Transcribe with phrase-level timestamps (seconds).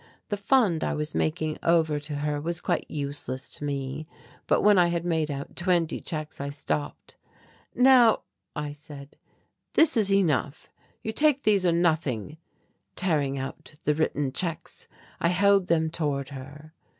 [0.29, 4.07] The fund I was making over to her was quite useless to me
[4.47, 7.17] but when I had made out twenty checks I stopped.
[7.75, 8.23] "Now,"
[8.55, 9.15] I said,
[9.73, 10.71] "this is enough.
[11.03, 12.37] You take these or nothing."
[12.95, 14.87] Tearing out the written checks
[15.19, 16.73] I held them toward her.